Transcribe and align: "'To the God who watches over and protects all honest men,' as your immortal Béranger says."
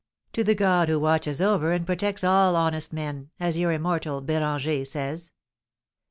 "'To 0.33 0.43
the 0.43 0.55
God 0.55 0.89
who 0.89 0.99
watches 0.99 1.39
over 1.43 1.71
and 1.71 1.85
protects 1.85 2.23
all 2.23 2.55
honest 2.55 2.91
men,' 2.91 3.29
as 3.39 3.59
your 3.59 3.71
immortal 3.71 4.19
Béranger 4.19 4.83
says." 4.87 5.31